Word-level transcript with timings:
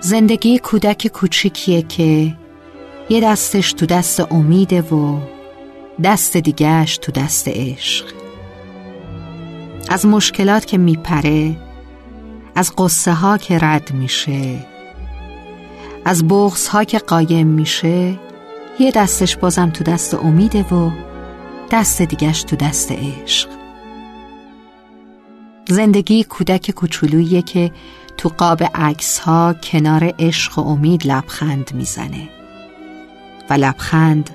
زندگی 0.00 0.58
کودک 0.58 1.06
کوچیکیه 1.06 1.82
که 1.82 2.36
یه 3.08 3.20
دستش 3.20 3.72
تو 3.72 3.86
دست 3.86 4.32
امیده 4.32 4.80
و 4.80 5.20
دست 6.04 6.36
دیگهش 6.36 6.98
تو 6.98 7.12
دست 7.12 7.48
عشق. 7.48 8.04
از 9.88 10.06
مشکلات 10.06 10.66
که 10.66 10.78
میپره 10.78 11.56
از 12.54 12.72
قصه 12.78 13.12
ها 13.12 13.38
که 13.38 13.58
رد 13.58 13.92
میشه 13.92 14.66
از 16.04 16.28
بغز 16.28 16.68
ها 16.68 16.84
که 16.84 16.98
قایم 16.98 17.46
میشه 17.46 18.18
یه 18.80 18.90
دستش 18.90 19.36
بازم 19.36 19.70
تو 19.70 19.84
دست 19.84 20.14
امیده 20.14 20.62
و 20.62 20.90
دست 21.70 22.02
دیگهش 22.02 22.42
تو 22.42 22.56
دست 22.56 22.92
عشق. 22.92 23.48
زندگی 25.68 26.24
کودک 26.24 26.70
کوچولویی 26.70 27.42
که 27.42 27.70
تو 28.18 28.28
قاب 28.28 28.62
عکس 28.74 29.18
ها 29.18 29.54
کنار 29.62 30.14
عشق 30.18 30.58
و 30.58 30.62
امید 30.62 31.06
لبخند 31.06 31.70
می‌زنه. 31.74 32.28
و 33.50 33.54
لبخند 33.54 34.30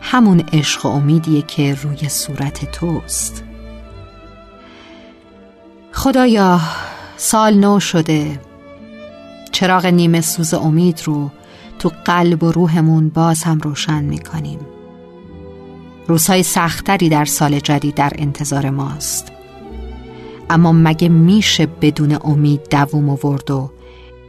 همون 0.00 0.40
عشق 0.52 0.86
و 0.86 0.88
امیدیه 0.88 1.42
که 1.42 1.74
روی 1.82 2.08
صورت 2.08 2.72
توست. 2.72 3.44
خدایا 5.92 6.60
سال 7.16 7.54
نو 7.54 7.80
شده. 7.80 8.40
چراغ 9.52 9.86
نیمه 9.86 10.20
سوز 10.20 10.54
امید 10.54 11.02
رو 11.04 11.30
تو 11.78 11.92
قلب 12.04 12.42
و 12.42 12.52
روحمون 12.52 13.08
باز 13.08 13.42
هم 13.42 13.58
روشن 13.58 14.04
می‌کنیم. 14.04 14.60
روزهای 16.06 16.42
سختری 16.42 17.08
در 17.08 17.24
سال 17.24 17.60
جدید 17.60 17.94
در 17.94 18.12
انتظار 18.18 18.70
ماست. 18.70 19.32
اما 20.50 20.72
مگه 20.72 21.08
میشه 21.08 21.66
بدون 21.66 22.18
امید 22.24 22.68
دووم 22.70 23.10
آورد 23.10 23.50
و 23.50 23.72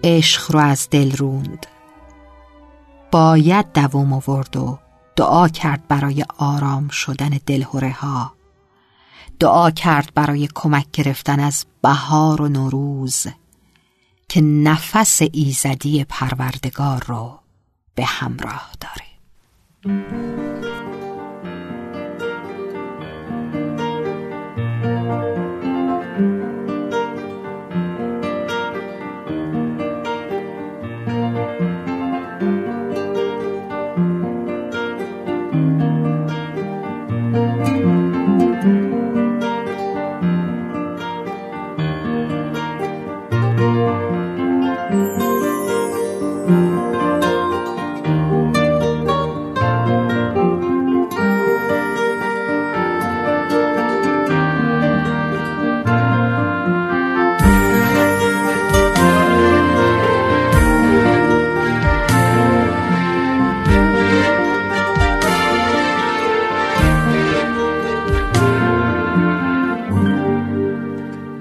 عشق 0.03 0.51
رو 0.51 0.59
از 0.59 0.87
دل 0.91 1.17
روند؟ 1.17 1.65
باید 3.11 3.65
دووم 3.73 4.13
آورد 4.13 4.57
و 4.57 4.79
دعا 5.15 5.47
کرد 5.47 5.87
برای 5.87 6.25
آرام 6.37 6.87
شدن 6.87 7.39
دلهوره 7.45 7.91
ها 7.91 8.33
دعا 9.39 9.71
کرد 9.71 10.11
برای 10.15 10.49
کمک 10.55 10.85
گرفتن 10.93 11.39
از 11.39 11.65
بهار 11.81 12.41
و 12.41 12.47
نوروز 12.47 13.27
که 14.29 14.41
نفس 14.41 15.21
ایزدی 15.31 16.03
پروردگار 16.03 17.03
رو 17.07 17.39
به 17.95 18.05
همراه 18.05 18.69
داره. 18.79 19.09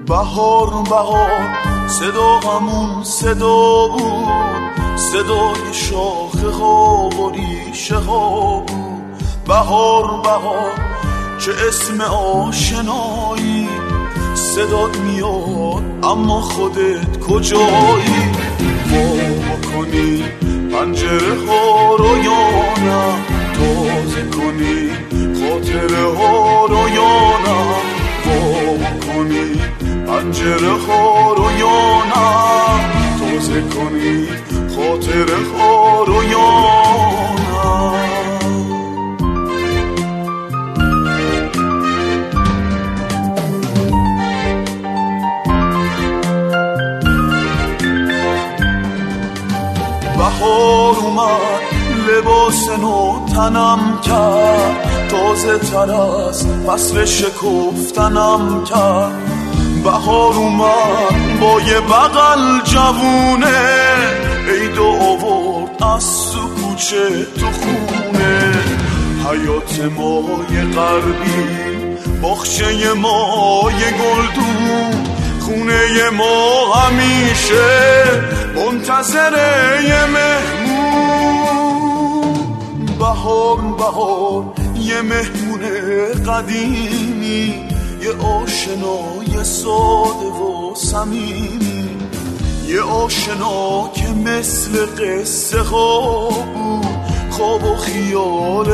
بهار 0.09 0.83
بهار 0.89 1.57
صدا 1.87 2.39
همون 2.39 3.03
صدا 3.03 3.87
بود. 3.87 4.27
صدای 4.95 5.73
شاخه 5.73 6.49
ها 6.49 7.09
و 7.09 7.29
ریشه 7.29 7.95
ها 7.95 8.59
بود. 8.59 9.23
بهار 9.47 10.21
بهار 10.21 10.71
چه 11.39 11.51
اسم 11.67 12.01
آشنایی. 12.01 13.69
صدات 14.33 14.97
میاد 14.97 15.83
اما 16.03 16.41
خودت 16.41 17.19
کجایی؟ 17.19 18.31
وا 18.91 19.71
کنی 19.73 20.23
پنجره 20.71 21.35
ها 21.47 21.95
رو 21.95 22.17
یا 22.17 22.49
نه؟ 22.85 23.25
تازه 23.53 24.29
کنی 24.29 24.89
خاطره 25.39 26.17
ها 26.17 26.65
رو 26.65 26.89
یا 26.89 27.28
پنجره 30.19 30.71
ها 30.87 31.33
رو 31.33 31.51
یا 31.59 32.03
نه 32.09 32.29
تازه 33.19 33.61
کنی 33.61 34.27
خاطر 34.75 35.33
ها 35.57 36.03
رو 36.03 36.23
یا 36.23 36.79
بهار 50.17 50.95
اومد 50.95 51.29
لباس 52.07 52.69
نو 52.69 53.25
تنم 53.35 53.99
کرد. 54.01 55.07
تازه 55.09 55.57
تر 55.57 55.91
از 55.91 56.47
فصل 56.47 57.05
شکفتنم 57.05 58.63
کرد. 58.63 59.38
بهار 59.83 60.33
اومد 60.33 61.39
با 61.41 61.61
یه 61.61 61.79
بغل 61.79 62.61
جوونه. 62.63 63.61
عید 64.47 64.79
آورد 64.79 65.83
از 65.83 66.31
تو 66.31 66.47
کوچه 66.47 67.25
تو 67.39 67.45
خونه. 67.45 68.53
حیات 69.29 69.91
ما 69.97 70.23
یه 70.53 70.63
غربی 70.75 71.43
باخچه 72.21 72.93
ما 72.93 73.71
یه 73.79 73.91
گلدون. 73.91 75.03
خونه 75.39 76.09
ما 76.09 76.73
همیشه 76.73 77.69
منتظر 78.55 79.33
یه 79.87 80.05
مهمون. 80.05 80.79
بهار 82.99 83.57
بهار 83.77 84.43
یه 84.75 85.01
مهمون 85.01 85.61
قدیمی 86.27 87.69
یه 88.01 88.11
آشنای 88.11 89.18
ساده 89.49 90.25
و 90.25 90.75
صمیمی. 90.75 91.89
یه 92.67 92.81
آشنا 92.81 93.89
که 93.93 94.07
مثل 94.07 94.85
قصه 94.85 95.59
ها 95.59 96.29
بود. 96.29 96.85
خواب 97.29 97.63
و 97.63 97.75
خیال 97.75 98.69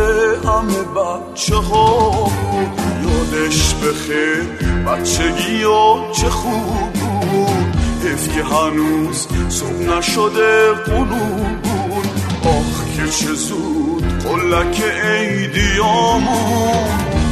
همه 0.45 0.81
بچه 0.95 1.55
ها 1.55 2.09
بود. 2.11 2.67
یادش 3.03 3.73
بخیر 3.73 4.43
بچگی 4.87 5.51
یا 5.51 6.11
چه 6.21 6.29
خوب 6.29 6.93
بود. 6.93 7.75
حیف 8.03 8.35
که 8.35 8.43
هنوز 8.43 9.27
صبح 9.49 9.97
نشده 9.97 10.73
قلوب 10.73 11.61
بود. 11.63 12.07
آخ 12.43 12.85
که 12.97 13.07
چه 13.09 13.33
زود 13.33 14.03
قلک 14.23 14.81
عیدیامون 15.03 16.35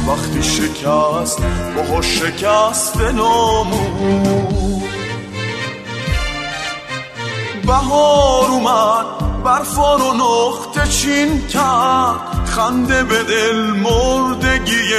وقتی 0.08 0.42
شکست 0.42 1.38
با 1.76 2.02
شکست 2.02 3.00
نامون 3.00 4.82
بهار 7.66 8.50
اومد 8.50 9.42
برفا 9.44 9.96
رو 9.96 10.12
نقطه 10.12 10.88
چین 10.88 11.46
کرد. 11.46 12.44
خنده 12.44 13.04
به 13.04 13.22
دل 13.22 13.56
مردگی 13.56 14.92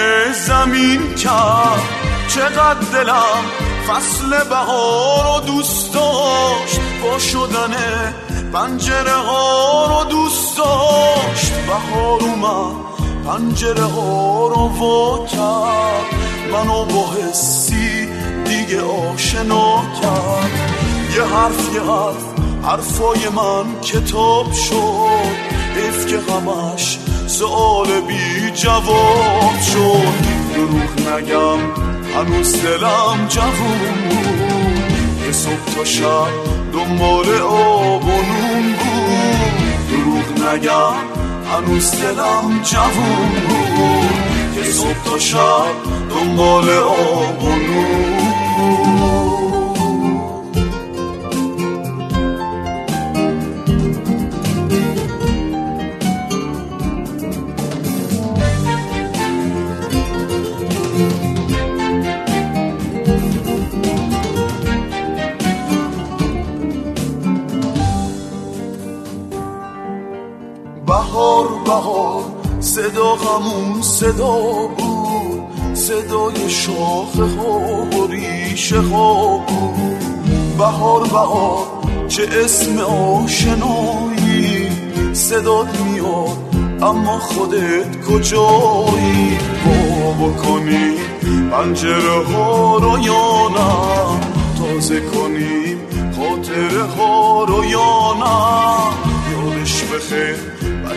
زمین 0.47 1.13
کرد. 1.13 1.81
چقدر 2.27 2.79
دلم 2.93 3.43
فصل 3.87 4.49
بهار 4.49 5.35
رو 5.35 5.45
دوست 5.45 5.93
داشت. 5.93 6.79
با 7.03 7.19
شدن 7.19 7.73
پنجره 8.53 9.15
ها 9.15 9.85
رو 9.85 10.09
دوست 10.09 10.57
داشت. 10.57 11.51
بهار 11.51 12.21
اومد 12.21 12.94
پنجره 13.25 13.83
ها 13.83 14.47
رو 14.47 14.67
وا 14.67 15.27
کرد. 15.27 16.05
منو 16.53 16.85
با 16.85 17.05
حسی 17.11 18.07
دیگه 18.45 18.81
آشنا 18.81 19.81
کرد. 20.01 20.51
یه 21.15 21.23
حرف 21.23 21.73
یه 21.73 21.81
حرف 21.81 22.25
حرفای 22.63 23.29
من 23.29 23.81
کتاب 23.81 24.53
شد. 24.53 25.55
حیف 25.75 26.05
که 26.07 26.19
همش 26.33 26.99
سوال 27.27 27.87
بی 28.01 28.51
جواب 28.51 29.59
شد. 29.73 30.25
دروغ 30.55 31.13
نگم 31.13 31.59
هنوز 32.15 32.61
دلم 32.61 33.27
جوون 33.29 33.93
بود. 34.09 35.25
یه 35.25 35.31
صبح 35.31 35.75
تا 35.75 35.85
شب 35.85 36.27
دنبال 36.73 37.41
آب 37.41 38.05
و 38.05 38.07
نون 38.07 38.75
بود. 38.79 39.89
دروغ 39.89 40.53
نگم 40.53 41.14
هنوز 41.51 41.91
دلم 41.91 42.61
جوون 42.63 43.29
بود. 43.47 44.25
که 44.55 44.71
صبح 44.71 45.03
تا 45.05 45.19
شب 45.19 45.75
دنبال 46.09 46.69
آب 46.69 47.43
و 47.43 47.49
نون 47.49 48.14
بهار 71.75 72.23
صدا 72.59 73.15
همون 73.15 73.81
صدا 73.81 74.37
بود 74.77 75.75
صدای 75.75 76.49
شاخه 76.49 77.23
ها 77.23 77.59
و 77.59 78.07
ریشه 78.07 78.81
ها 78.81 79.37
بود. 79.37 80.57
بهار 80.57 81.03
بهار 81.03 81.67
چه 82.07 82.23
اسم 82.43 82.77
آشنایی؟ 82.79 84.69
صدات 85.13 85.79
میاد 85.81 86.37
اما 86.81 87.19
خودت 87.19 88.05
کجایی؟ 88.05 89.37
با 89.65 90.27
بکنی 90.27 90.91
پنجره 91.51 92.23
ها 92.23 92.77
رو 92.77 92.99
یا 92.99 93.49
نه؟ 93.49 94.19
تازه 94.59 95.01
کنیم 95.01 95.77
خاطره 96.17 96.83
ها 96.97 97.43
رو 97.43 97.65
یا 97.65 98.13
نه؟ 98.19 98.95
یادش 99.31 99.83
بخیر. 99.83 100.54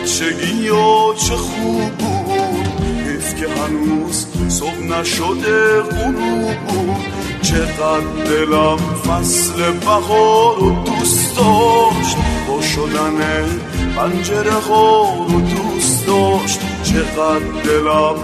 بچگی 0.09 0.63
یا 0.63 1.13
چه 1.27 1.35
خوب 1.35 1.91
بود. 1.91 2.83
حیف 3.07 3.35
که 3.35 3.47
هنوز 3.49 4.25
صبح 4.47 4.83
نشده 4.83 5.81
غروب 5.81 6.55
بود. 6.67 7.05
چقدر 7.41 8.23
دلم 8.25 8.77
فصل 8.77 9.71
بهار 9.71 10.59
رو 10.59 10.71
دوست 10.71 11.37
داشت. 11.37 12.17
با 12.47 12.61
شدن 12.61 13.45
پنجره 13.95 14.53
ها 14.53 15.25
رو 15.29 15.41
دوست 15.41 16.07
داشت. 16.07 16.59
چقدر 16.83 17.61
دلم 17.63 18.15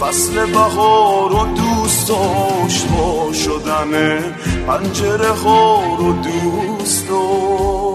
فصل 0.00 0.46
بهار 0.46 1.30
رو 1.30 1.46
دوست 1.46 2.08
داشت. 2.08 2.86
با 2.88 3.32
شدن 3.32 4.18
پنجره 4.66 5.32
ها 5.32 5.96
رو 5.98 6.12
دوست 6.12 7.08
داشت. 7.08 7.91